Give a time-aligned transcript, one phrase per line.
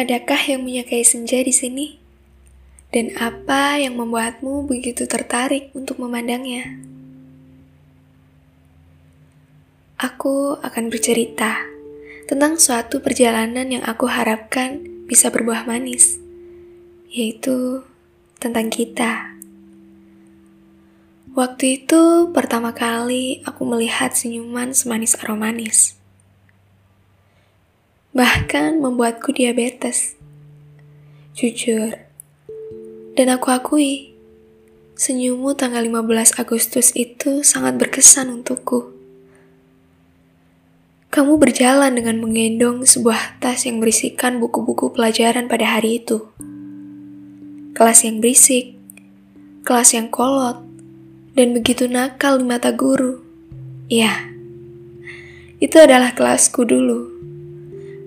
[0.00, 2.00] Adakah yang menyukai senja di sini?
[2.88, 6.80] Dan apa yang membuatmu begitu tertarik untuk memandangnya?
[10.00, 11.68] Aku akan bercerita
[12.24, 16.16] tentang suatu perjalanan yang aku harapkan bisa berbuah manis,
[17.12, 17.84] yaitu
[18.40, 19.36] tentang kita.
[21.36, 25.99] Waktu itu pertama kali aku melihat senyuman semanis aromanis
[28.10, 30.18] bahkan membuatku diabetes.
[31.38, 31.94] Jujur,
[33.14, 34.18] dan aku akui,
[34.98, 38.90] senyummu tanggal 15 Agustus itu sangat berkesan untukku.
[41.10, 46.30] Kamu berjalan dengan menggendong sebuah tas yang berisikan buku-buku pelajaran pada hari itu.
[47.74, 48.74] Kelas yang berisik,
[49.62, 50.58] kelas yang kolot,
[51.38, 53.22] dan begitu nakal di mata guru.
[53.90, 54.30] Ya,
[55.58, 57.20] itu adalah kelasku dulu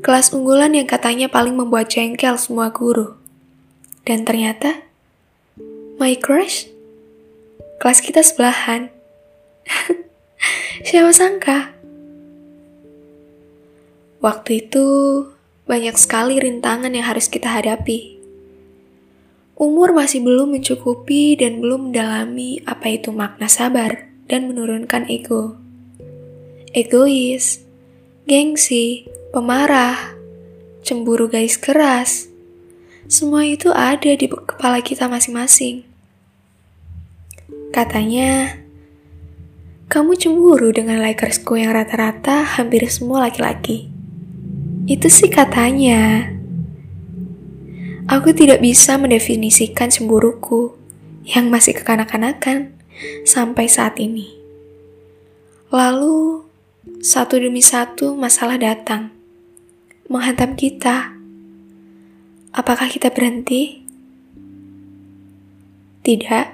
[0.03, 3.15] kelas unggulan yang katanya paling membuat jengkel semua guru.
[4.03, 4.83] Dan ternyata,
[5.95, 6.67] my crush,
[7.79, 8.91] kelas kita sebelahan.
[10.87, 11.71] Siapa sangka?
[14.19, 14.87] Waktu itu,
[15.63, 18.19] banyak sekali rintangan yang harus kita hadapi.
[19.55, 25.55] Umur masih belum mencukupi dan belum mendalami apa itu makna sabar dan menurunkan ego.
[26.75, 27.63] Egois,
[28.27, 30.13] gengsi, pemarah,
[30.85, 32.29] cemburu garis keras.
[33.09, 35.81] Semua itu ada di kepala kita masing-masing.
[37.73, 38.61] Katanya,
[39.89, 43.89] kamu cemburu dengan likersku yang rata-rata hampir semua laki-laki.
[44.85, 46.29] Itu sih katanya.
[48.05, 50.77] Aku tidak bisa mendefinisikan cemburuku
[51.25, 52.77] yang masih kekanak-kanakan
[53.25, 54.29] sampai saat ini.
[55.73, 56.45] Lalu,
[57.01, 59.22] satu demi satu masalah datang
[60.11, 61.15] menghantam kita.
[62.51, 63.79] Apakah kita berhenti?
[66.03, 66.47] Tidak.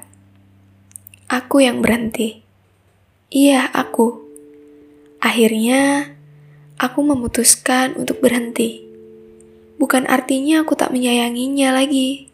[1.30, 2.46] Aku yang berhenti.
[3.34, 4.22] Iya, aku.
[5.18, 6.14] Akhirnya,
[6.78, 8.86] aku memutuskan untuk berhenti.
[9.82, 12.30] Bukan artinya aku tak menyayanginya lagi.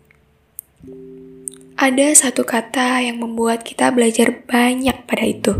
[1.75, 5.53] Ada satu kata yang membuat kita belajar banyak pada itu,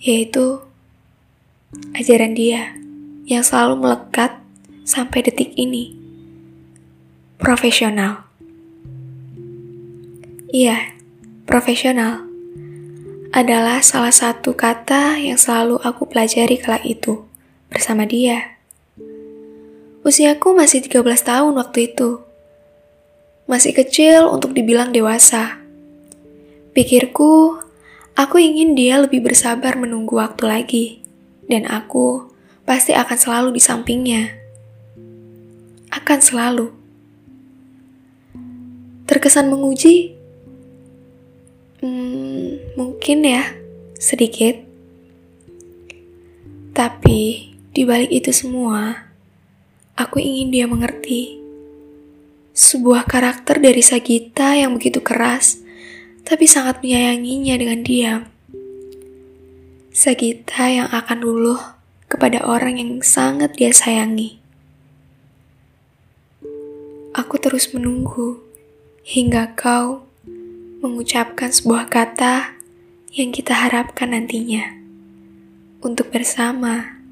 [0.00, 0.64] yaitu
[1.92, 2.83] ajaran dia
[3.24, 4.36] yang selalu melekat
[4.84, 5.96] sampai detik ini.
[7.40, 8.28] Profesional.
[10.54, 10.94] Iya,
[11.48, 12.24] profesional
[13.34, 17.26] adalah salah satu kata yang selalu aku pelajari kala itu
[17.66, 18.54] bersama dia.
[20.06, 22.22] Usiaku masih 13 tahun waktu itu.
[23.50, 25.58] Masih kecil untuk dibilang dewasa.
[26.76, 27.58] Pikirku,
[28.14, 30.86] aku ingin dia lebih bersabar menunggu waktu lagi.
[31.48, 32.33] Dan aku
[32.64, 34.22] pasti akan selalu di sampingnya.
[35.92, 36.72] Akan selalu.
[39.04, 40.16] Terkesan menguji?
[41.84, 43.44] Hmm, mungkin ya,
[44.00, 44.56] sedikit.
[46.72, 49.12] Tapi, di balik itu semua,
[49.94, 51.38] aku ingin dia mengerti.
[52.56, 55.60] Sebuah karakter dari Sagita yang begitu keras,
[56.24, 58.22] tapi sangat menyayanginya dengan diam.
[59.94, 61.60] Sagita yang akan luluh
[62.14, 64.38] kepada orang yang sangat dia sayangi.
[67.10, 68.38] Aku terus menunggu
[69.02, 70.06] hingga kau
[70.78, 72.54] mengucapkan sebuah kata
[73.10, 74.78] yang kita harapkan nantinya
[75.82, 77.03] untuk bersama.